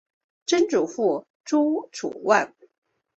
[0.47, 2.51] 曾祖父朱楚望。